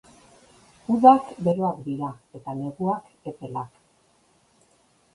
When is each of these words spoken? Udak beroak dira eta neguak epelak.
Udak 0.93 1.27
beroak 1.49 1.85
dira 1.89 2.11
eta 2.41 2.57
neguak 2.65 3.33
epelak. 3.33 3.81